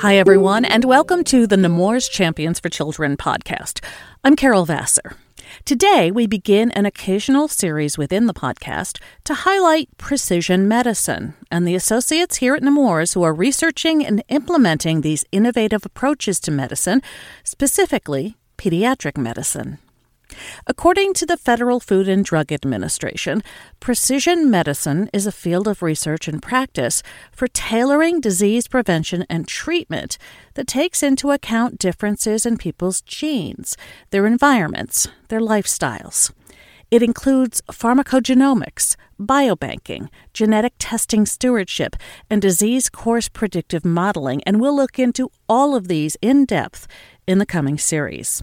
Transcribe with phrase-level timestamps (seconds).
[0.00, 3.84] Hi, everyone, and welcome to the Nemours Champions for Children podcast.
[4.22, 5.16] I'm Carol Vassar.
[5.64, 11.74] Today, we begin an occasional series within the podcast to highlight precision medicine and the
[11.74, 17.02] associates here at Nemours who are researching and implementing these innovative approaches to medicine,
[17.42, 19.78] specifically pediatric medicine.
[20.66, 23.42] According to the Federal Food and Drug Administration,
[23.80, 30.18] precision medicine is a field of research and practice for tailoring disease prevention and treatment
[30.54, 33.76] that takes into account differences in people's genes,
[34.10, 36.30] their environments, their lifestyles.
[36.90, 41.96] It includes pharmacogenomics, biobanking, genetic testing stewardship,
[42.30, 46.86] and disease course predictive modeling, and we'll look into all of these in depth
[47.28, 48.42] in the coming series.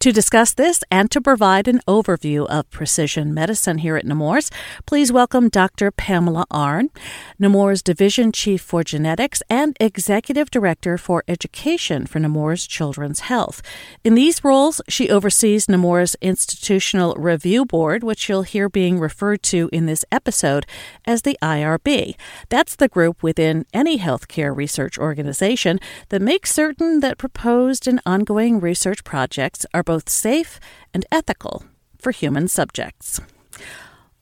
[0.00, 4.48] To discuss this and to provide an overview of precision medicine here at Nemours,
[4.86, 5.90] please welcome Dr.
[5.90, 6.90] Pamela Arn,
[7.36, 13.60] Nemours Division Chief for Genetics and Executive Director for Education for Nemours Children's Health.
[14.04, 19.68] In these roles, she oversees Nemours Institutional Review Board, which you'll hear being referred to
[19.72, 20.64] in this episode
[21.06, 22.14] as the IRB.
[22.50, 28.60] That's the group within any healthcare research organization that makes certain that proposed and ongoing
[28.60, 30.60] research projects are both safe
[30.92, 31.64] and ethical
[31.98, 33.22] for human subjects.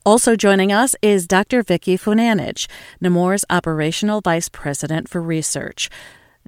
[0.04, 1.64] Also joining us is Dr.
[1.64, 2.68] Vicky Funanage,
[3.00, 5.90] Nemours Operational Vice President for Research.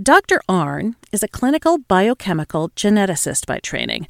[0.00, 0.40] Dr.
[0.48, 4.06] Arn is a clinical biochemical geneticist by training.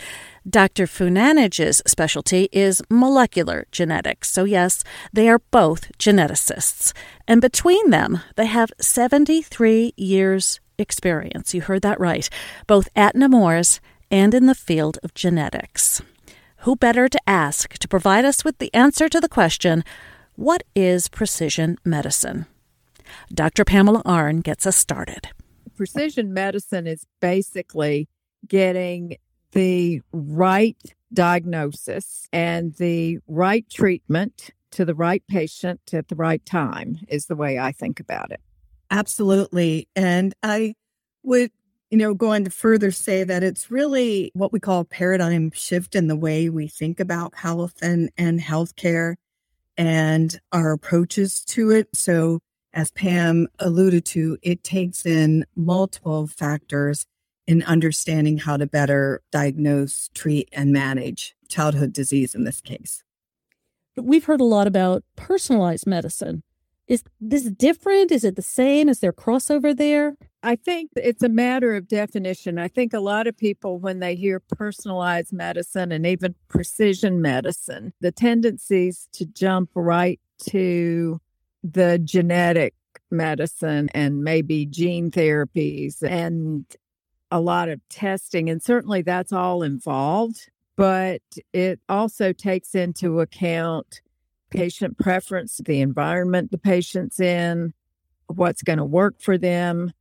[0.46, 0.84] Dr.
[0.84, 4.30] Funanage's specialty is molecular genetics.
[4.30, 4.84] So, yes,
[5.14, 6.92] they are both geneticists.
[7.26, 11.54] And between them, they have 73 years' experience.
[11.54, 12.28] You heard that right,
[12.66, 16.02] both at Nemours and in the field of genetics.
[16.58, 19.84] Who better to ask to provide us with the answer to the question
[20.34, 22.46] what is precision medicine?
[23.32, 23.64] Dr.
[23.64, 25.28] Pamela Arn gets us started.
[25.76, 28.08] Precision medicine is basically
[28.46, 29.16] getting
[29.52, 30.76] the right
[31.12, 37.36] diagnosis and the right treatment to the right patient at the right time, is the
[37.36, 38.40] way I think about it.
[38.90, 39.88] Absolutely.
[39.96, 40.74] And I
[41.22, 41.50] would
[41.90, 45.94] you know, going to further say that it's really what we call a paradigm shift
[45.94, 49.14] in the way we think about health and, and healthcare
[49.76, 51.88] and our approaches to it.
[51.94, 52.40] So,
[52.74, 57.06] as Pam alluded to, it takes in multiple factors
[57.46, 63.02] in understanding how to better diagnose, treat, and manage childhood disease in this case.
[63.96, 66.42] We've heard a lot about personalized medicine.
[66.86, 68.12] Is this different?
[68.12, 68.88] Is it the same?
[68.88, 70.16] Is there crossover there?
[70.42, 72.58] I think it's a matter of definition.
[72.58, 77.92] I think a lot of people, when they hear personalized medicine and even precision medicine,
[78.00, 81.20] the tendencies to jump right to
[81.64, 82.74] the genetic
[83.10, 86.64] medicine and maybe gene therapies and
[87.30, 88.48] a lot of testing.
[88.48, 91.22] And certainly that's all involved, but
[91.52, 94.02] it also takes into account
[94.50, 97.74] patient preference, the environment the patient's in,
[98.28, 99.92] what's going to work for them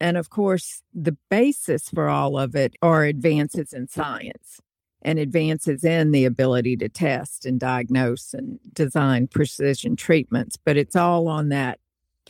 [0.00, 4.60] and of course, the basis for all of it are advances in science
[5.02, 10.56] and advances in the ability to test and diagnose and design precision treatments.
[10.56, 11.78] But it's all on that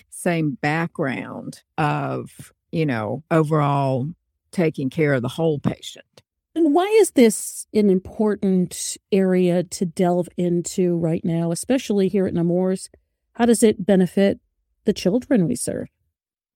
[0.08, 4.08] same background of, you know, overall
[4.52, 6.22] taking care of the whole patient.
[6.54, 12.34] And why is this an important area to delve into right now, especially here at
[12.34, 12.90] Nemours?
[13.32, 14.40] How does it benefit
[14.84, 15.88] the children we serve?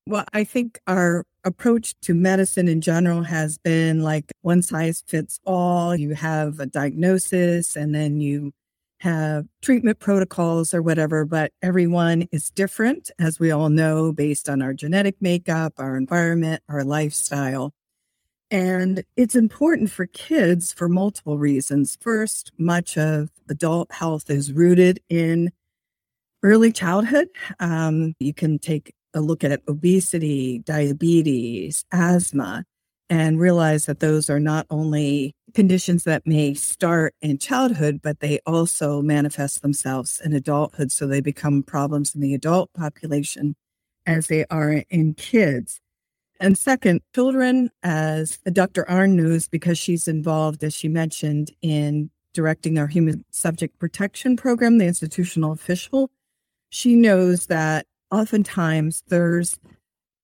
[0.07, 5.41] Well, I think our approach to medicine in general has been like one size fits
[5.47, 5.97] all.
[5.97, 8.53] You have a diagnosis and then you
[9.01, 14.61] have treatment protocols or whatever, but everyone is different, as we all know, based on
[14.61, 17.73] our genetic makeup, our environment, our lifestyle.
[18.51, 21.97] And it's important for kids for multiple reasons.
[22.01, 25.51] First, much of adult health is rooted in
[26.43, 27.29] early childhood.
[27.59, 32.65] Um, you can take a look at obesity, diabetes, asthma.
[33.11, 38.41] and realize that those are not only conditions that may start in childhood, but they
[38.47, 40.91] also manifest themselves in adulthood.
[40.91, 43.57] So they become problems in the adult population
[44.07, 45.81] as they are in kids.
[46.41, 48.89] And second, children, as Dr.
[48.91, 54.79] Arn knows, because she's involved, as she mentioned, in directing our human subject protection program,
[54.79, 56.11] the institutional official,
[56.71, 59.59] she knows that oftentimes there's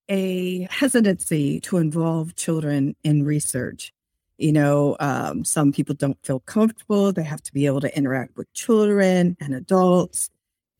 [0.09, 3.93] a hesitancy to involve children in research.
[4.37, 7.11] You know, um, some people don't feel comfortable.
[7.11, 10.29] They have to be able to interact with children and adults.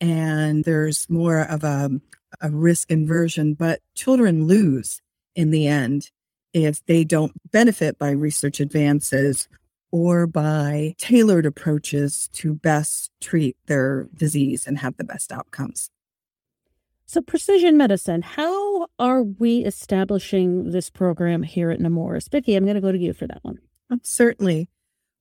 [0.00, 1.90] And there's more of a,
[2.40, 5.00] a risk inversion, but children lose
[5.36, 6.10] in the end
[6.52, 9.48] if they don't benefit by research advances
[9.90, 15.90] or by tailored approaches to best treat their disease and have the best outcomes.
[17.12, 22.26] So, precision medicine, how are we establishing this program here at Nemours?
[22.28, 23.58] Vicki, I'm going to go to you for that one.
[23.90, 24.70] Oh, certainly.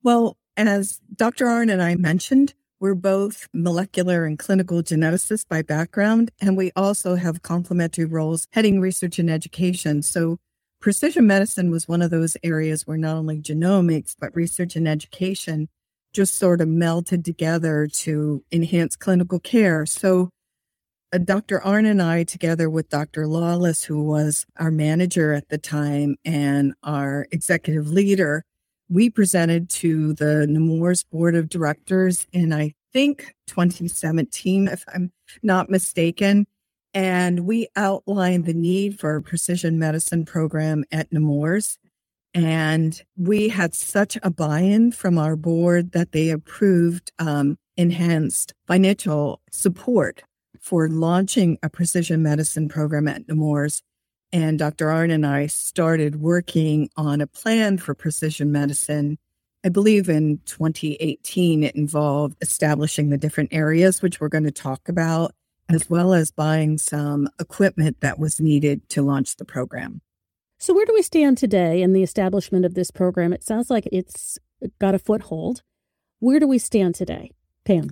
[0.02, 1.48] Well, as Dr.
[1.48, 7.16] Arn and I mentioned, we're both molecular and clinical geneticists by background, and we also
[7.16, 10.02] have complementary roles heading research and education.
[10.02, 10.38] So,
[10.80, 15.68] precision medicine was one of those areas where not only genomics, but research and education
[16.14, 19.86] just sort of melted together to enhance clinical care.
[19.86, 20.30] So,
[21.20, 21.62] Dr.
[21.62, 23.28] Arn and I, together with Dr.
[23.28, 28.46] Lawless, who was our manager at the time and our executive leader,
[28.90, 35.12] we presented to the Nemours Board of Directors in, I think, 2017, if I'm
[35.44, 36.48] not mistaken.
[36.94, 41.78] And we outlined the need for a precision medicine program at Nemours.
[42.34, 48.54] And we had such a buy in from our board that they approved um, enhanced
[48.66, 50.24] financial support
[50.60, 53.82] for launching a precision medicine program at Nemours.
[54.34, 54.90] And Dr.
[54.90, 59.18] Arn and I started working on a plan for precision medicine.
[59.64, 64.88] I believe in 2018, it involved establishing the different areas, which we're going to talk
[64.88, 65.34] about,
[65.70, 70.02] as well as buying some equipment that was needed to launch the program.
[70.60, 73.34] So, where do we stand today in the establishment of this program?
[73.34, 74.38] It sounds like it's
[74.80, 75.64] got a foothold.
[76.20, 77.32] Where do we stand today,
[77.66, 77.90] Pam?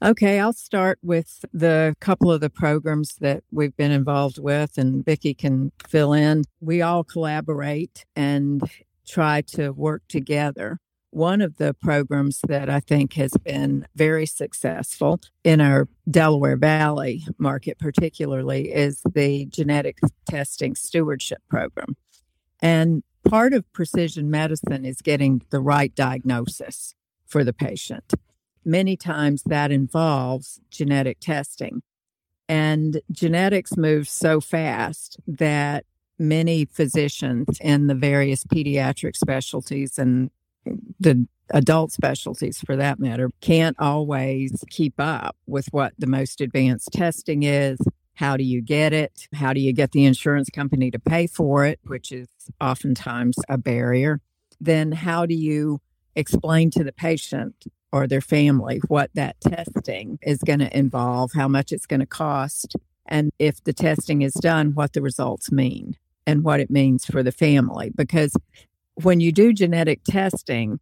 [0.00, 5.04] Okay, I'll start with the couple of the programs that we've been involved with, and
[5.04, 6.44] Vicki can fill in.
[6.60, 8.62] We all collaborate and
[9.08, 10.78] try to work together.
[11.10, 17.26] One of the programs that I think has been very successful in our Delaware Valley
[17.36, 19.98] market, particularly, is the genetic
[20.30, 21.96] testing stewardship program.
[22.62, 26.94] And part of precision medicine is getting the right diagnosis
[27.26, 28.14] for the patient
[28.64, 31.82] many times that involves genetic testing.
[32.48, 35.84] And genetics moves so fast that
[36.18, 40.30] many physicians in the various pediatric specialties and
[40.98, 46.90] the adult specialties for that matter can't always keep up with what the most advanced
[46.92, 47.78] testing is.
[48.14, 49.28] How do you get it?
[49.32, 52.28] How do you get the insurance company to pay for it, which is
[52.60, 54.20] oftentimes a barrier?
[54.60, 55.80] Then, how do you
[56.16, 61.48] explain to the patient or their family what that testing is going to involve, how
[61.48, 62.76] much it's going to cost,
[63.06, 65.96] and if the testing is done, what the results mean
[66.26, 67.90] and what it means for the family.
[67.94, 68.36] Because
[69.02, 70.78] when you do genetic testing,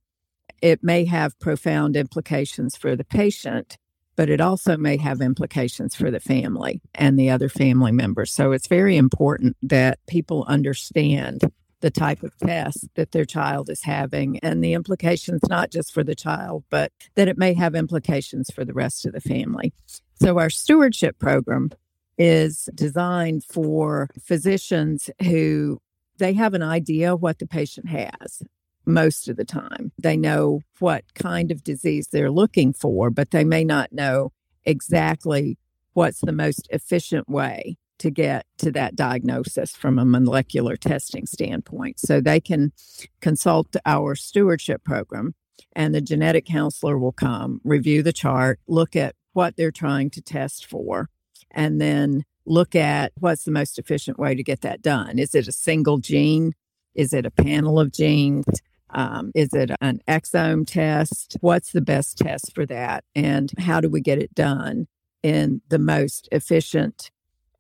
[0.60, 3.78] it may have profound implications for the patient,
[4.16, 8.32] but it also may have implications for the family and the other family members.
[8.32, 11.42] So it's very important that people understand
[11.86, 16.02] the type of test that their child is having and the implications, not just for
[16.02, 19.72] the child, but that it may have implications for the rest of the family.
[20.20, 21.70] So, our stewardship program
[22.18, 25.78] is designed for physicians who
[26.18, 28.42] they have an idea what the patient has
[28.84, 29.92] most of the time.
[29.96, 34.32] They know what kind of disease they're looking for, but they may not know
[34.64, 35.56] exactly
[35.92, 41.98] what's the most efficient way to get to that diagnosis from a molecular testing standpoint.
[41.98, 42.72] So they can
[43.20, 45.34] consult our stewardship program,
[45.74, 50.22] and the genetic counselor will come, review the chart, look at what they're trying to
[50.22, 51.08] test for,
[51.50, 55.18] and then look at what's the most efficient way to get that done.
[55.18, 56.52] Is it a single gene?
[56.94, 58.46] Is it a panel of genes?
[58.90, 61.36] Um, is it an exome test?
[61.40, 63.04] What's the best test for that?
[63.14, 64.86] And how do we get it done
[65.22, 67.10] in the most efficient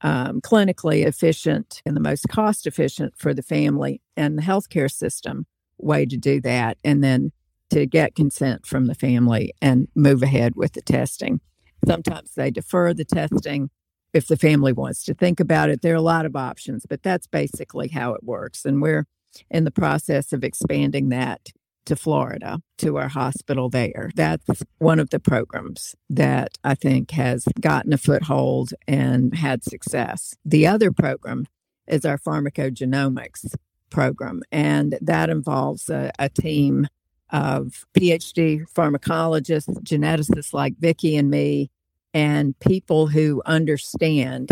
[0.02, 5.46] um, clinically efficient and the most cost efficient for the family and the healthcare system
[5.78, 6.78] way to do that.
[6.84, 7.32] And then
[7.70, 11.40] to get consent from the family and move ahead with the testing.
[11.86, 13.70] Sometimes they defer the testing
[14.12, 15.82] if the family wants to think about it.
[15.82, 18.64] There are a lot of options, but that's basically how it works.
[18.64, 19.06] And we're
[19.50, 21.48] in the process of expanding that
[21.86, 24.10] to Florida, to our hospital there.
[24.14, 30.34] That's one of the programs that I think has gotten a foothold and had success.
[30.44, 31.46] The other program
[31.86, 33.54] is our pharmacogenomics
[33.90, 36.88] program, and that involves a, a team
[37.30, 41.70] of PhD pharmacologists, geneticists like Vicki and me,
[42.14, 44.50] and people who understand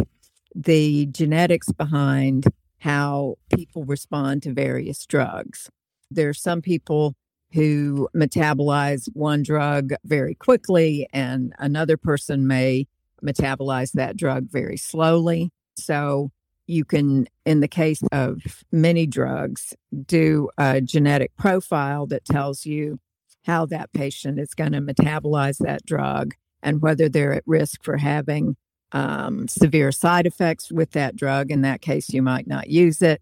[0.55, 2.47] the genetics behind
[2.79, 5.71] how people respond to various drugs.
[6.11, 7.15] There are some people
[7.55, 12.87] who metabolize one drug very quickly, and another person may
[13.25, 15.51] metabolize that drug very slowly.
[15.77, 16.31] So,
[16.67, 19.75] you can, in the case of many drugs,
[20.07, 22.99] do a genetic profile that tells you
[23.45, 27.99] how that patient is going to metabolize that drug and whether they're at risk for
[27.99, 28.57] having
[28.93, 31.51] um, severe side effects with that drug.
[31.51, 33.21] In that case, you might not use it.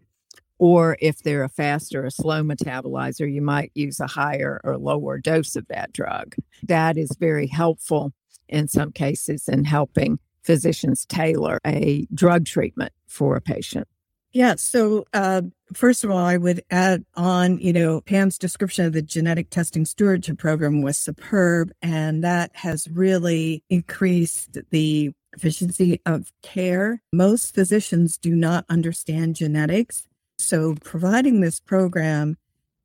[0.63, 4.77] Or if they're a fast or a slow metabolizer, you might use a higher or
[4.77, 6.35] lower dose of that drug.
[6.63, 8.13] That is very helpful
[8.47, 13.89] in some cases in helping physicians tailor a drug treatment for a patient.
[14.31, 14.55] Yeah.
[14.55, 15.41] So, uh,
[15.73, 19.83] first of all, I would add on, you know, Pam's description of the genetic testing
[19.83, 27.01] stewardship program was superb, and that has really increased the efficiency of care.
[27.11, 30.07] Most physicians do not understand genetics.
[30.43, 32.35] So, providing this program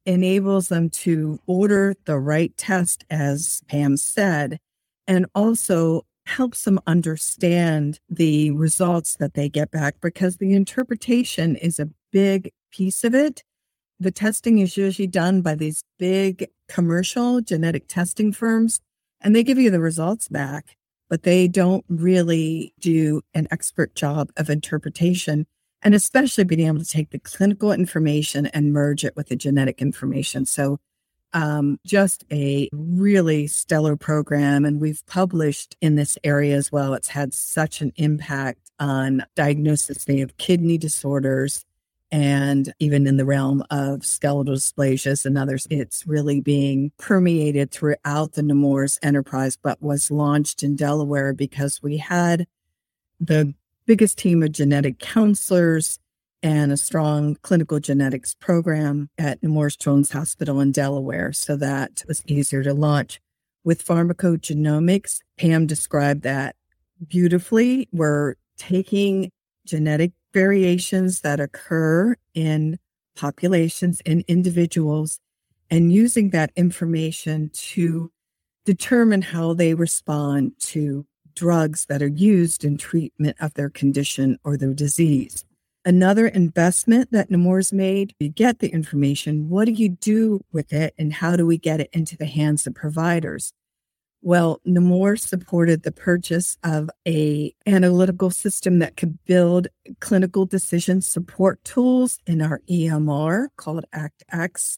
[0.06, 4.60] enables them to order the right test, as Pam said,
[5.08, 11.80] and also helps them understand the results that they get back because the interpretation is
[11.80, 13.42] a big piece of it.
[13.98, 18.80] The testing is usually done by these big commercial genetic testing firms,
[19.20, 20.76] and they give you the results back,
[21.10, 25.46] but they don't really do an expert job of interpretation
[25.82, 29.80] and especially being able to take the clinical information and merge it with the genetic
[29.80, 30.44] information.
[30.44, 30.80] So
[31.32, 34.64] um, just a really stellar program.
[34.64, 36.94] And we've published in this area as well.
[36.94, 41.64] It's had such an impact on diagnosis of kidney disorders
[42.10, 45.66] and even in the realm of skeletal dysplasias and others.
[45.70, 51.98] It's really being permeated throughout the Nemours enterprise, but was launched in Delaware because we
[51.98, 52.46] had
[53.20, 53.54] the
[53.88, 55.98] biggest team of genetic counselors
[56.42, 61.32] and a strong clinical genetics program at Nemours Children's Hospital in Delaware.
[61.32, 63.18] So that was easier to launch.
[63.64, 66.54] With pharmacogenomics, Pam described that
[67.08, 67.88] beautifully.
[67.90, 69.30] We're taking
[69.66, 72.78] genetic variations that occur in
[73.16, 75.18] populations in individuals
[75.70, 78.12] and using that information to
[78.66, 81.06] determine how they respond to
[81.38, 85.44] drugs that are used in treatment of their condition or their disease
[85.88, 88.12] another investment that Nemours made.
[88.20, 89.48] You get the information.
[89.48, 90.92] What do you do with it?
[90.98, 93.54] And how do we get it into the hands of providers?
[94.20, 99.68] Well, Nemours supported the purchase of a analytical system that could build
[100.00, 104.76] clinical decision support tools in our EMR called ACTX.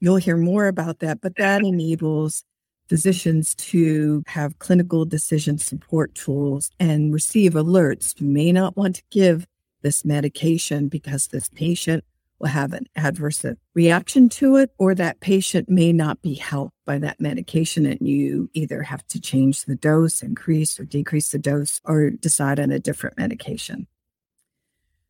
[0.00, 2.44] You'll hear more about that, but that enables
[2.88, 8.18] physicians to have clinical decision support tools and receive alerts.
[8.20, 9.46] You may not want to give
[9.82, 12.04] this medication because this patient
[12.38, 16.98] will have an adverse reaction to it, or that patient may not be helped by
[16.98, 17.84] that medication.
[17.84, 22.60] And you either have to change the dose, increase or decrease the dose, or decide
[22.60, 23.86] on a different medication.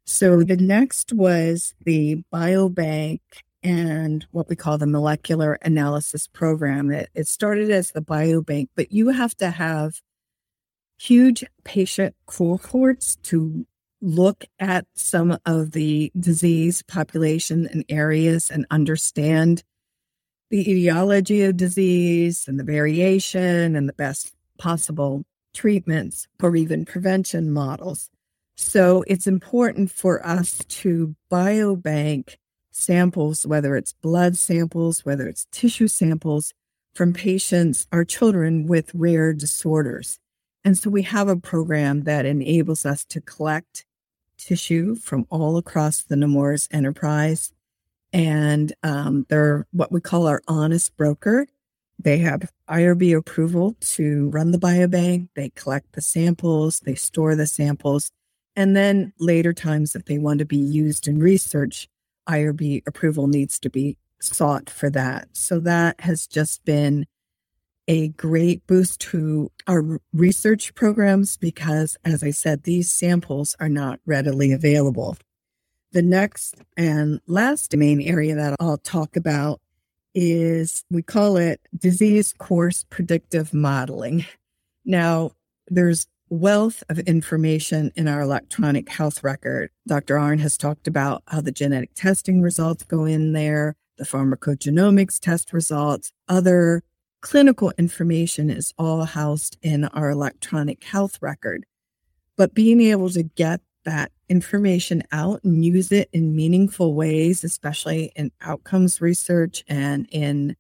[0.04, 3.20] So the next was the biobank
[3.62, 6.90] and what we call the molecular analysis program.
[6.90, 10.00] It, it started as the biobank, but you have to have
[10.98, 13.66] huge patient cohorts to
[14.00, 19.64] look at some of the disease population and areas and understand
[20.50, 27.50] the etiology of disease and the variation and the best possible treatments or even prevention
[27.50, 28.08] models.
[28.56, 32.36] So it's important for us to biobank
[32.78, 36.54] samples, whether it's blood samples, whether it's tissue samples
[36.94, 40.18] from patients or children with rare disorders.
[40.64, 43.84] And so we have a program that enables us to collect
[44.36, 47.52] tissue from all across the Nemours enterprise.
[48.12, 51.46] And um, they're what we call our honest broker.
[51.98, 55.28] They have IRB approval to run the biobank.
[55.34, 58.12] They collect the samples, they store the samples.
[58.56, 61.88] And then later times, if they want to be used in research,
[62.28, 65.28] IRB approval needs to be sought for that.
[65.32, 67.06] So that has just been
[67.86, 73.98] a great boost to our research programs because, as I said, these samples are not
[74.04, 75.16] readily available.
[75.92, 79.60] The next and last main area that I'll talk about
[80.14, 84.26] is we call it disease course predictive modeling.
[84.84, 85.32] Now,
[85.68, 89.70] there's wealth of information in our electronic health record.
[89.86, 90.18] Dr.
[90.18, 95.52] Arn has talked about how the genetic testing results go in there, the pharmacogenomics test
[95.52, 96.82] results, other
[97.20, 101.64] clinical information is all housed in our electronic health record.
[102.36, 108.12] But being able to get that information out and use it in meaningful ways, especially
[108.14, 110.56] in outcomes research and in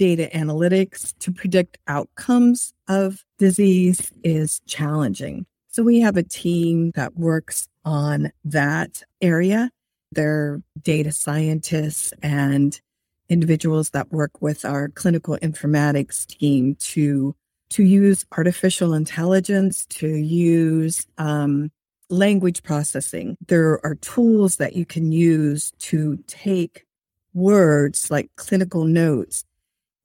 [0.00, 5.44] data analytics to predict outcomes of disease is challenging.
[5.68, 9.70] So we have a team that works on that area.
[10.10, 12.80] They're data scientists and
[13.28, 17.36] individuals that work with our clinical informatics team to
[17.68, 21.70] to use artificial intelligence, to use um,
[22.08, 23.36] language processing.
[23.46, 26.86] There are tools that you can use to take
[27.34, 29.44] words like clinical notes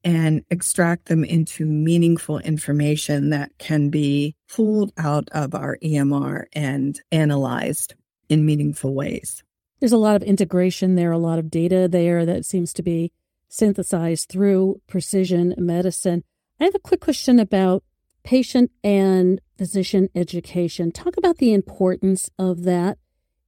[0.05, 7.01] and extract them into meaningful information that can be pulled out of our EMR and
[7.11, 7.95] analyzed
[8.29, 9.43] in meaningful ways.
[9.79, 13.11] There's a lot of integration there, a lot of data there that seems to be
[13.49, 16.23] synthesized through precision medicine.
[16.59, 17.83] I have a quick question about
[18.23, 20.91] patient and physician education.
[20.91, 22.99] Talk about the importance of that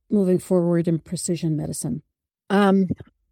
[0.10, 2.02] moving forward in precision medicine.
[2.50, 2.88] Um,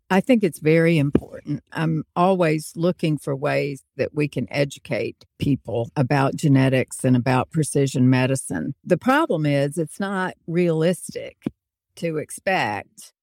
[0.09, 1.63] I think it's very important.
[1.71, 8.09] I'm always looking for ways that we can educate people about genetics and about precision
[8.09, 8.75] medicine.
[8.83, 11.37] The problem is, it's not realistic
[11.95, 13.13] to expect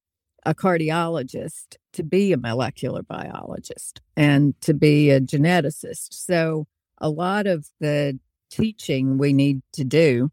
[0.45, 6.09] a cardiologist to be a molecular biologist and to be a geneticist.
[6.11, 6.67] So,
[6.99, 8.19] a lot of the
[8.51, 10.31] teaching we need to do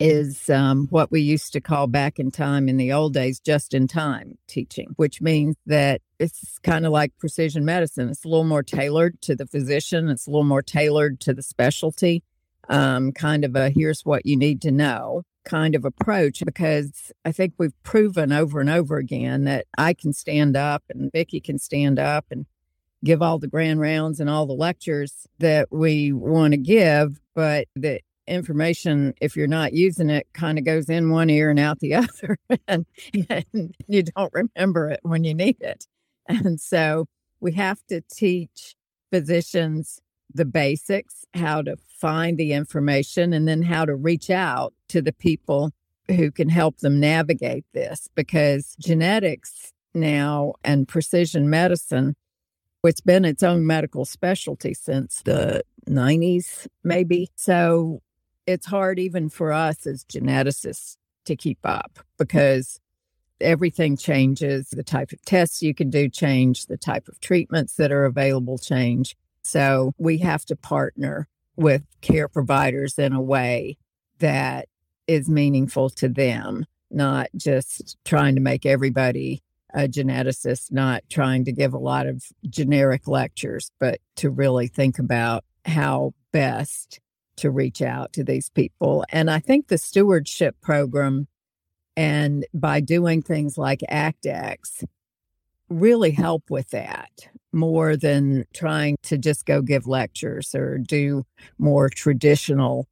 [0.00, 3.74] is um, what we used to call back in time in the old days just
[3.74, 8.08] in time teaching, which means that it's kind of like precision medicine.
[8.08, 11.42] It's a little more tailored to the physician, it's a little more tailored to the
[11.42, 12.22] specialty,
[12.68, 17.32] um, kind of a here's what you need to know kind of approach because I
[17.32, 21.58] think we've proven over and over again that I can stand up and Vicki can
[21.58, 22.44] stand up and
[23.04, 27.66] give all the grand rounds and all the lectures that we want to give, but
[27.76, 31.80] that information, if you're not using it, kind of goes in one ear and out
[31.80, 32.86] the other, and,
[33.28, 35.86] and you don't remember it when you need it.
[36.26, 37.06] And so
[37.40, 38.74] we have to teach
[39.10, 40.00] physicians
[40.32, 45.12] the basics, how to find the information, and then how to reach out to the
[45.12, 45.72] people
[46.08, 52.14] who can help them navigate this because genetics now and precision medicine
[52.84, 58.00] it's been its own medical specialty since the 90s maybe so
[58.48, 62.80] it's hard even for us as geneticists to keep up because
[63.42, 64.70] everything changes.
[64.70, 68.56] The type of tests you can do change, the type of treatments that are available
[68.56, 69.16] change.
[69.42, 73.76] So we have to partner with care providers in a way
[74.18, 74.68] that
[75.06, 79.42] is meaningful to them, not just trying to make everybody
[79.74, 84.98] a geneticist, not trying to give a lot of generic lectures, but to really think
[84.98, 86.98] about how best
[87.38, 89.04] to reach out to these people.
[89.10, 91.26] And I think the stewardship program
[91.96, 94.84] and by doing things like ACTX
[95.68, 97.10] really help with that
[97.52, 101.24] more than trying to just go give lectures or do
[101.58, 102.88] more traditional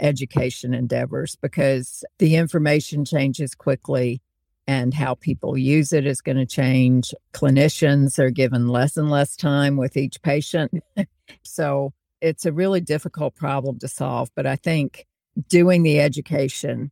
[0.00, 4.20] education endeavors because the information changes quickly
[4.66, 7.14] and how people use it is going to change.
[7.32, 10.82] Clinicians are given less and less time with each patient.
[11.42, 15.06] so it's a really difficult problem to solve, but I think
[15.48, 16.90] doing the education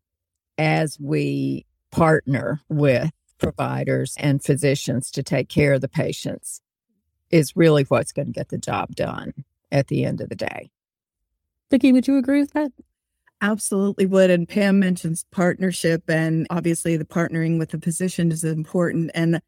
[0.59, 6.61] as we partner with providers and physicians to take care of the patients
[7.31, 9.33] is really what's going to get the job done
[9.73, 10.71] at the end of the day.
[11.71, 12.73] Vicki, would you agree with that?
[13.43, 14.31] Absolutely would.
[14.31, 19.11] And Pam mentions partnership, and obviously the partnering with the physician is important.
[19.15, 19.43] And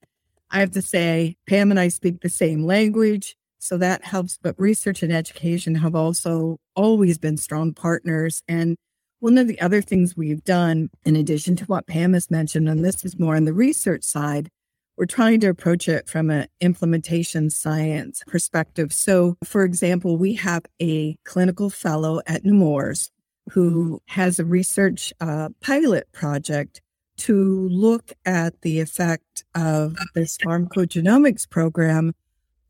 [0.50, 3.36] I have to say, Pam and I speak the same language.
[3.58, 4.38] So that helps.
[4.40, 8.42] But research and education have also always been strong partners.
[8.48, 8.76] And
[9.20, 12.84] one of the other things we've done, in addition to what Pam has mentioned, and
[12.84, 14.48] this is more on the research side,
[14.96, 18.92] we're trying to approach it from an implementation science perspective.
[18.92, 23.10] So, for example, we have a clinical fellow at Nemours
[23.50, 26.80] who has a research uh, pilot project
[27.18, 32.12] to look at the effect of this pharmacogenomics program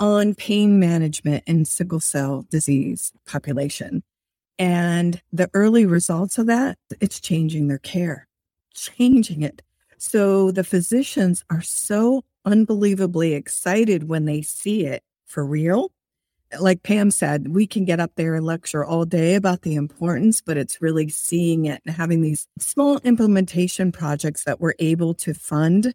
[0.00, 4.02] on pain management in sickle cell disease population.
[4.58, 8.26] And the early results of that, it's changing their care,
[8.74, 9.62] changing it
[9.98, 15.90] So the physicians are so unbelievably excited when they see it for real.
[16.58, 20.40] Like Pam said, we can get up there and lecture all day about the importance,
[20.40, 25.34] but it's really seeing it and having these small implementation projects that we're able to
[25.34, 25.92] fund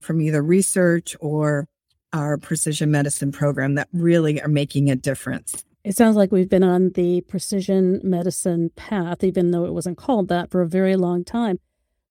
[0.00, 1.66] from either research or
[2.12, 5.64] our precision medicine program that really are making a difference.
[5.84, 10.28] It sounds like we've been on the precision medicine path, even though it wasn't called
[10.28, 11.58] that for a very long time.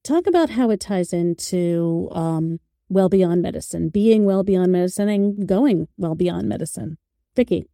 [0.04, 5.48] Talk about how it ties into um, well beyond medicine, being well beyond medicine, and
[5.48, 6.98] going well beyond medicine.
[7.36, 7.68] Vicki.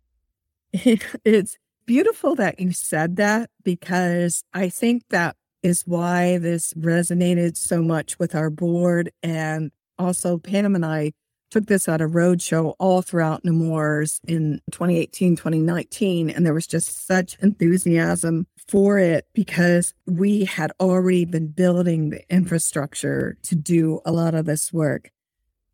[1.24, 7.82] It's beautiful that you said that because I think that is why this resonated so
[7.82, 9.12] much with our board.
[9.22, 11.14] And also, Pam and I
[11.54, 16.32] took this at a roadshow all throughout Nemours in 2018, 2019.
[16.32, 22.24] And there was just such enthusiasm for it because we had already been building the
[22.34, 25.12] infrastructure to do a lot of this work.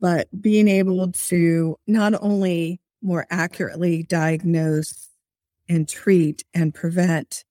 [0.01, 5.07] But being able to not only more accurately diagnose
[5.69, 7.45] and treat and prevent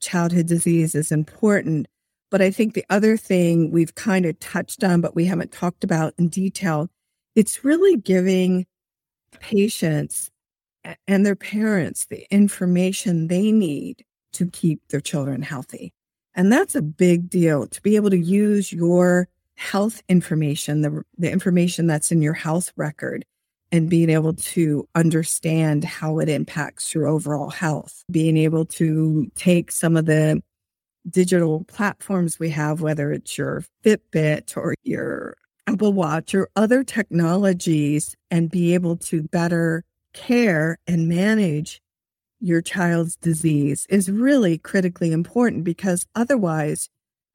[0.00, 1.86] childhood disease is important.
[2.30, 5.84] But I think the other thing we've kind of touched on, but we haven't talked
[5.84, 6.88] about in detail,
[7.38, 8.66] it's really giving
[9.38, 10.28] patients
[11.06, 15.92] and their parents the information they need to keep their children healthy.
[16.34, 21.30] And that's a big deal to be able to use your health information, the, the
[21.30, 23.24] information that's in your health record,
[23.70, 28.02] and being able to understand how it impacts your overall health.
[28.10, 30.42] Being able to take some of the
[31.08, 35.36] digital platforms we have, whether it's your Fitbit or your
[35.68, 41.82] Apple Watch or other technologies and be able to better care and manage
[42.40, 46.88] your child's disease is really critically important because otherwise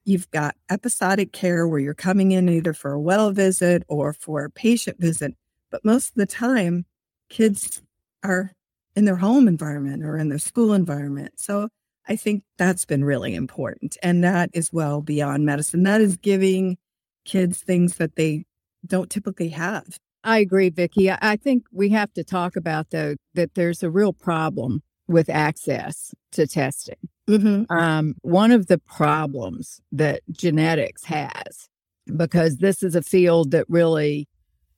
[0.04, 4.44] you've got episodic care where you're coming in either for a well visit or for
[4.44, 5.34] a patient visit.
[5.70, 6.86] But most of the time,
[7.28, 7.82] kids
[8.24, 8.50] are
[8.96, 11.34] in their home environment or in their school environment.
[11.36, 11.68] So
[12.08, 13.96] I think that's been really important.
[14.02, 15.84] And that is well beyond medicine.
[15.84, 16.78] That is giving
[17.24, 18.44] kids things that they
[18.86, 19.98] don't typically have.
[20.22, 21.10] I agree, Vicki.
[21.10, 26.14] I think we have to talk about though that there's a real problem with access
[26.32, 26.96] to testing.
[27.28, 27.70] Mm-hmm.
[27.72, 31.68] Um, one of the problems that genetics has,
[32.16, 34.28] because this is a field that really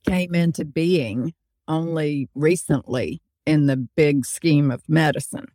[0.05, 1.33] came into being
[1.67, 5.47] only recently in the big scheme of medicine.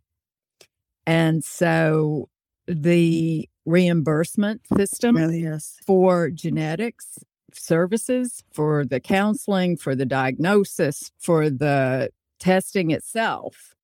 [1.06, 2.28] And so
[2.66, 5.46] the reimbursement system really
[5.86, 7.18] for genetics
[7.52, 13.74] services, for the counseling, for the diagnosis, for the testing itself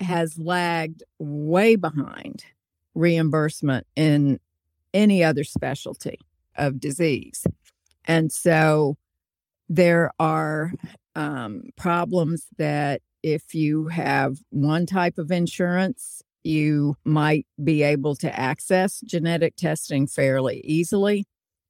[0.00, 2.44] has lagged way behind
[2.94, 4.38] reimbursement in
[4.92, 6.18] any other specialty
[6.56, 7.46] of disease.
[8.04, 8.96] And so
[9.68, 10.72] there are
[11.14, 18.38] um, problems that if you have one type of insurance, you might be able to
[18.38, 21.26] access genetic testing fairly easily.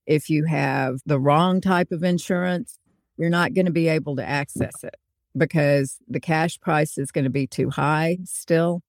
[0.06, 2.78] If you have the wrong type of insurance,
[3.16, 4.96] you're not going to be able to access it
[5.36, 8.82] because the cash price is going to be too high still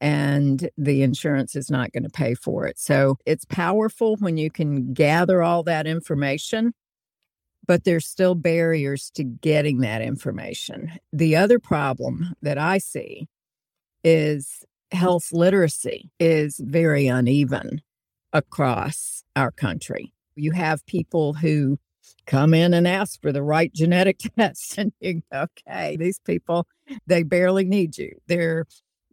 [0.00, 2.78] and the insurance is not going to pay for it.
[2.78, 6.72] So it's powerful when you can gather all that information,
[7.66, 10.92] but there's still barriers to getting that information.
[11.12, 13.28] The other problem that I see
[14.04, 17.82] is health literacy is very uneven
[18.32, 20.12] across our country.
[20.34, 21.78] You have people who
[22.26, 26.66] come in and ask for the right genetic test, and you okay, these people,
[27.06, 28.12] they barely need you.
[28.26, 28.66] They're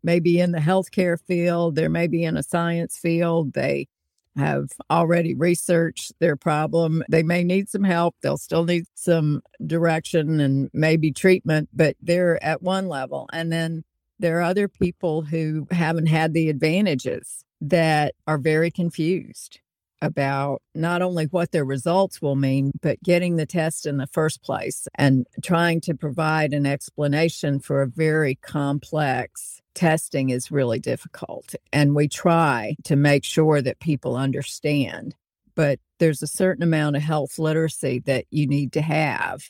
[0.04, 3.88] maybe in the healthcare field, they're maybe in a science field, they
[4.36, 7.04] have already researched their problem.
[7.10, 8.16] They may need some help.
[8.22, 13.30] They'll still need some direction and maybe treatment, but they're at one level.
[13.32, 13.84] And then
[14.20, 19.60] there are other people who haven't had the advantages that are very confused
[20.02, 24.44] about not only what their results will mean, but getting the test in the first
[24.44, 31.56] place and trying to provide an explanation for a very complex testing is really difficult.
[31.74, 35.16] And we try to make sure that people understand,
[35.56, 39.50] but there's a certain amount of health literacy that you need to have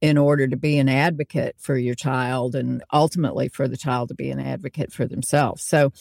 [0.00, 4.14] in order to be an advocate for your child and ultimately for the child to
[4.14, 5.62] be an advocate for themselves.
[5.64, 5.92] So,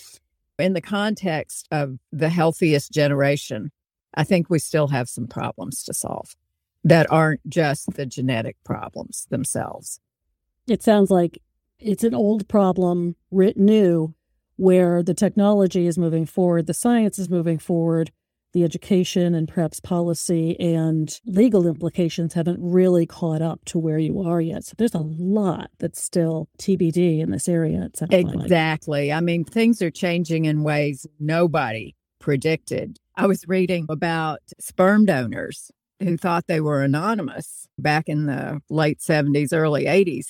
[0.59, 3.71] in the context of the healthiest generation,
[4.15, 6.35] I think we still have some problems to solve
[6.83, 9.99] that aren't just the genetic problems themselves.
[10.67, 11.41] It sounds like
[11.79, 14.15] it's an old problem writ new
[14.55, 18.11] where the technology is moving forward, the science is moving forward,
[18.53, 24.21] the education and perhaps policy and legal implications haven't really caught up to where you
[24.21, 24.63] are yet.
[24.63, 27.89] So there's a lot that's still TBD in this area.
[28.11, 29.09] exactly.
[29.09, 29.17] Like.
[29.17, 32.97] I mean, things are changing in ways nobody predicted.
[33.15, 38.99] I was reading about sperm donors who thought they were anonymous back in the late
[38.99, 40.27] 70s, early 80s.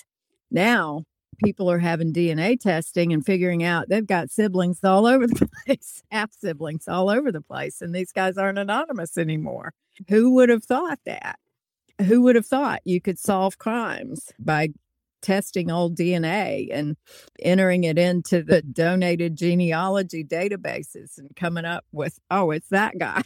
[0.49, 1.03] Now
[1.44, 6.04] people are having DNA testing and figuring out they've got siblings all over the place,
[6.12, 9.74] half siblings all over the place, and these guys aren't anonymous anymore.
[10.10, 11.40] Who would have thought that?
[12.06, 14.70] Who would have thought you could solve crimes by
[15.22, 16.96] testing old DNA and
[17.40, 23.24] entering it into the donated genealogy databases and coming up with, oh, it's that guy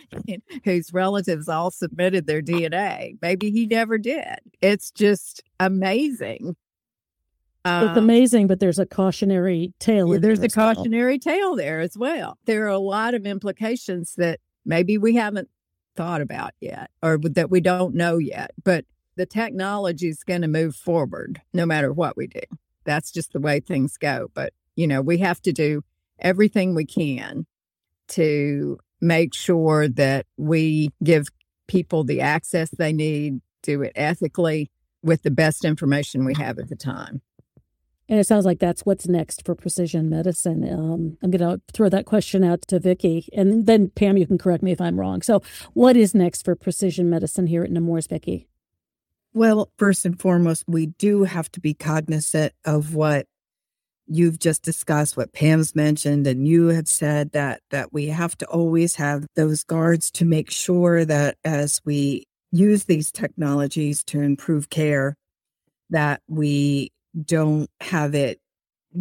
[0.64, 3.16] whose relatives all submitted their DNA.
[3.20, 4.38] Maybe he never did.
[4.60, 6.56] It's just amazing
[7.64, 10.12] um, it's amazing, but there's a cautionary tale.
[10.12, 12.38] Yeah, there's a cautionary tale there as well.
[12.44, 15.48] There are a lot of implications that maybe we haven't
[15.96, 18.50] thought about yet or that we don't know yet.
[18.62, 18.84] But
[19.16, 22.40] the technology is going to move forward no matter what we do.
[22.84, 24.28] That's just the way things go.
[24.34, 25.82] But, you know, we have to do
[26.18, 27.46] everything we can
[28.08, 31.28] to make sure that we give
[31.66, 34.70] people the access they need, do it ethically
[35.02, 37.22] with the best information we have at the time.
[38.08, 40.68] And it sounds like that's what's next for precision medicine.
[40.70, 44.38] Um, I'm going to throw that question out to Vicki, and then Pam, you can
[44.38, 45.22] correct me if I'm wrong.
[45.22, 48.48] So, what is next for precision medicine here at Nemours, Vicki?
[49.32, 53.26] Well, first and foremost, we do have to be cognizant of what
[54.06, 58.46] you've just discussed, what Pam's mentioned, and you have said that that we have to
[58.46, 64.70] always have those guards to make sure that as we use these technologies to improve
[64.70, 65.16] care,
[65.90, 68.40] that we don't have it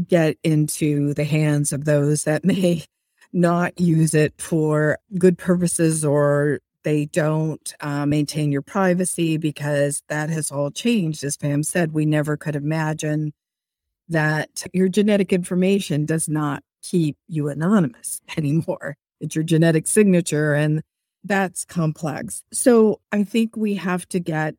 [0.08, 2.84] get into the hands of those that may
[3.32, 10.30] not use it for good purposes or they don't uh, maintain your privacy because that
[10.30, 11.23] has all changed.
[11.23, 13.34] As Pam said, we never could imagine
[14.10, 18.95] that your genetic information does not keep you anonymous anymore.
[19.19, 20.84] It's your genetic signature, and
[21.23, 22.43] that's complex.
[22.52, 24.56] So I think we have to get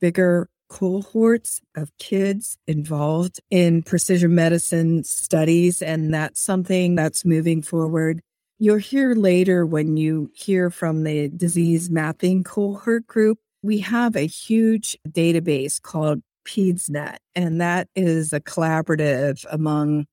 [0.00, 8.20] bigger cohorts of kids involved in precision medicine studies, and that's something that's moving forward.
[8.58, 13.38] You'll hear later when you hear from the disease mapping cohort group.
[13.62, 20.06] We have a huge database called PedsNet, and that is a collaborative among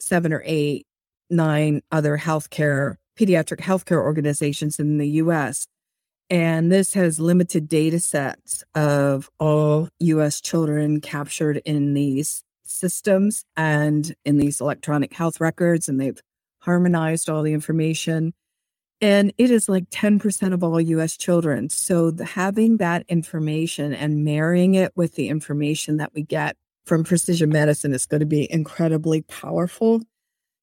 [0.00, 0.86] seven or eight,
[1.28, 5.66] nine other healthcare, pediatric healthcare organizations in the US
[6.28, 14.14] and this has limited data sets of all US children captured in these systems and
[14.24, 15.88] in these electronic health records.
[15.88, 16.20] And they've
[16.60, 18.34] harmonized all the information.
[19.00, 21.68] And it is like 10% of all US children.
[21.70, 27.04] So the, having that information and marrying it with the information that we get from
[27.04, 30.02] precision medicine is going to be incredibly powerful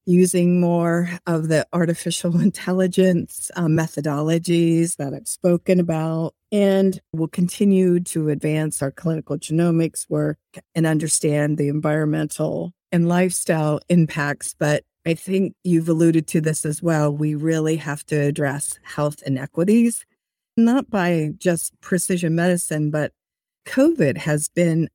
[0.06, 6.34] using more of the artificial intelligence uh, methodologies that I've spoken about.
[6.52, 10.38] And we'll continue to advance our clinical genomics work
[10.76, 14.54] and understand the environmental and lifestyle impacts.
[14.58, 17.12] But I think you've alluded to this as well.
[17.12, 20.06] We really have to address health inequities,
[20.56, 23.12] not by just precision medicine, but
[23.66, 24.90] COVID has been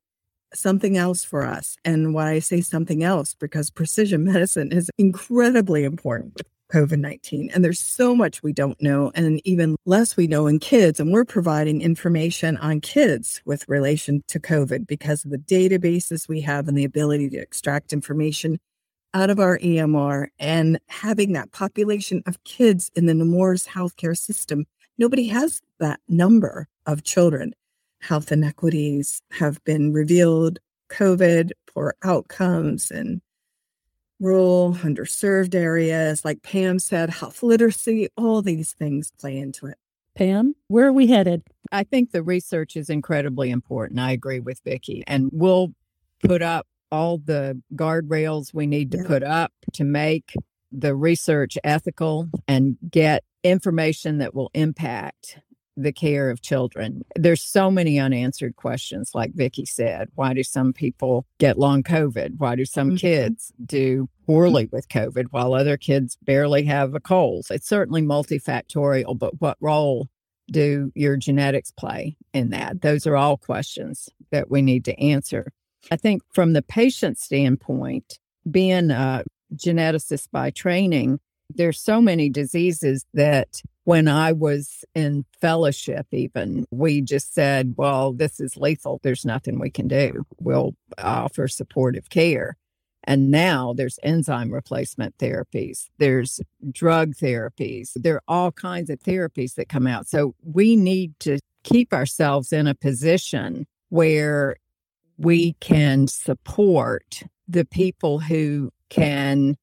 [0.54, 1.76] something else for us.
[1.84, 7.50] And why I say something else, because precision medicine is incredibly important with COVID 19.
[7.54, 11.00] And there's so much we don't know, and even less we know in kids.
[11.00, 16.42] And we're providing information on kids with relation to COVID because of the databases we
[16.42, 18.58] have and the ability to extract information
[19.14, 24.66] out of our EMR and having that population of kids in the Nemours healthcare system.
[24.98, 27.54] Nobody has that number of children
[28.00, 30.58] health inequities have been revealed,
[30.90, 33.20] COVID, poor outcomes, and
[34.20, 36.24] rural, underserved areas.
[36.24, 39.76] Like Pam said, health literacy, all these things play into it.
[40.14, 41.42] Pam, where are we headed?
[41.70, 44.00] I think the research is incredibly important.
[44.00, 45.04] I agree with Vicki.
[45.06, 45.72] And we'll
[46.24, 49.06] put up all the guardrails we need to yeah.
[49.06, 50.34] put up to make
[50.72, 55.38] the research ethical and get information that will impact
[55.80, 57.02] the care of children.
[57.14, 60.08] There's so many unanswered questions, like Vicki said.
[60.16, 62.38] Why do some people get long COVID?
[62.38, 62.96] Why do some mm-hmm.
[62.96, 67.46] kids do poorly with COVID while other kids barely have a cold?
[67.50, 70.08] It's certainly multifactorial, but what role
[70.50, 72.80] do your genetics play in that?
[72.82, 75.52] Those are all questions that we need to answer.
[75.90, 78.18] I think from the patient standpoint,
[78.50, 81.20] being a geneticist by training,
[81.54, 88.12] There's so many diseases that when I was in fellowship, even we just said, well,
[88.12, 89.00] this is lethal.
[89.02, 90.26] There's nothing we can do.
[90.38, 92.58] We'll offer supportive care.
[93.04, 96.38] And now there's enzyme replacement therapies, there's
[96.70, 100.06] drug therapies, there are all kinds of therapies that come out.
[100.06, 104.56] So we need to keep ourselves in a position where
[105.16, 109.56] we can support the people who can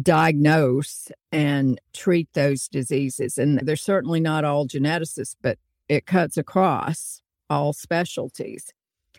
[0.00, 3.38] diagnose and treat those diseases.
[3.38, 8.72] And they're certainly not all geneticists, but it cuts across all specialties,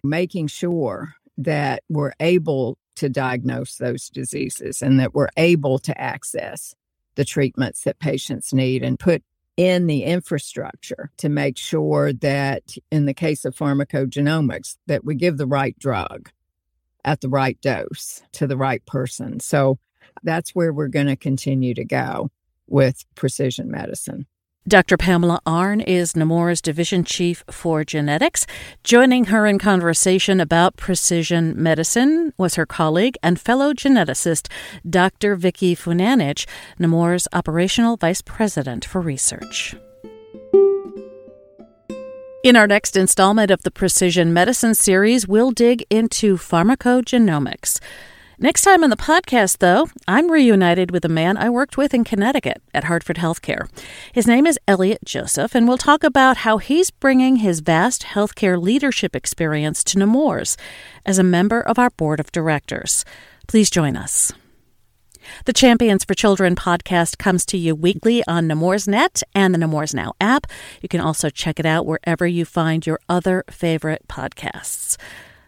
[0.03, 6.75] making sure that we're able to diagnose those diseases and that we're able to access
[7.15, 9.23] the treatments that patients need and put
[9.57, 15.37] in the infrastructure to make sure that in the case of pharmacogenomics that we give
[15.37, 16.29] the right drug
[17.03, 19.77] at the right dose to the right person so
[20.23, 22.29] that's where we're going to continue to go
[22.67, 24.25] with precision medicine
[24.67, 24.95] Dr.
[24.95, 28.45] Pamela Arn is Nemours Division Chief for Genetics.
[28.83, 34.51] Joining her in conversation about precision medicine was her colleague and fellow geneticist,
[34.87, 35.35] Dr.
[35.35, 36.45] Vicky Funanage,
[36.77, 39.75] Nemours Operational Vice President for Research.
[42.43, 47.79] In our next installment of the Precision Medicine series, we'll dig into pharmacogenomics.
[48.43, 52.03] Next time on the podcast, though, I'm reunited with a man I worked with in
[52.03, 53.69] Connecticut at Hartford Healthcare.
[54.13, 58.59] His name is Elliot Joseph, and we'll talk about how he's bringing his vast healthcare
[58.59, 60.57] leadership experience to Nemours
[61.05, 63.05] as a member of our board of directors.
[63.47, 64.33] Please join us.
[65.45, 69.93] The Champions for Children podcast comes to you weekly on Nemours Net and the Nemours
[69.93, 70.47] Now app.
[70.81, 74.97] You can also check it out wherever you find your other favorite podcasts.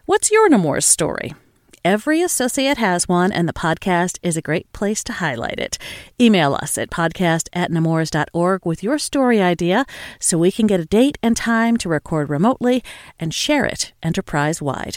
[0.06, 1.32] What's your Nemours story?
[1.84, 5.76] Every associate has one, and the podcast is a great place to highlight it.
[6.18, 9.84] Email us at podcast at nemours.org with your story idea
[10.18, 12.82] so we can get a date and time to record remotely
[13.20, 14.96] and share it enterprise wide.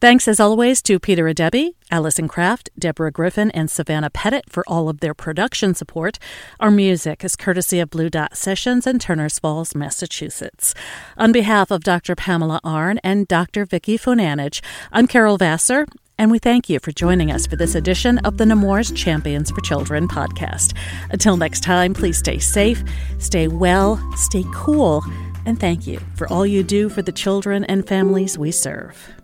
[0.00, 4.88] Thanks as always to Peter Adebi, Allison Kraft, Deborah Griffin, and Savannah Pettit for all
[4.88, 6.20] of their production support.
[6.60, 10.74] Our music is courtesy of Blue Dot Sessions in Turners Falls, Massachusetts.
[11.16, 12.14] On behalf of Dr.
[12.14, 13.64] Pamela Arn and Dr.
[13.64, 14.60] Vicky Funanage,
[14.92, 15.86] I'm Carol Vassar,
[16.18, 19.60] and we thank you for joining us for this edition of the Nemours Champions for
[19.60, 20.76] Children podcast.
[21.10, 22.82] Until next time, please stay safe,
[23.18, 25.02] stay well, stay cool,
[25.46, 29.14] and thank you for all you do for the children and families we serve.